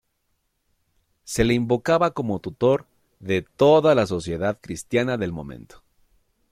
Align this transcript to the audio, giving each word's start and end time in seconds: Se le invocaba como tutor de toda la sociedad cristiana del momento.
Se 1.25 1.43
le 1.43 1.53
invocaba 1.53 2.15
como 2.15 2.39
tutor 2.39 2.87
de 3.19 3.43
toda 3.43 3.93
la 3.93 4.07
sociedad 4.07 4.57
cristiana 4.59 5.15
del 5.19 5.31
momento. 5.31 5.83